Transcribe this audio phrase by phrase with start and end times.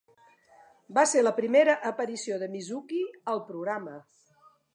[0.97, 3.03] Va ser la primera aparició de Mizuki
[3.35, 3.99] al programa.